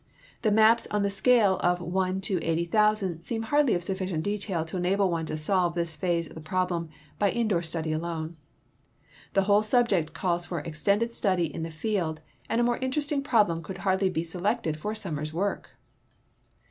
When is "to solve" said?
5.27-5.75